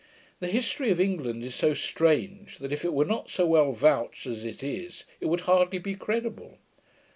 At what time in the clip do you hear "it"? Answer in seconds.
2.83-2.91, 4.43-4.63, 5.19-5.27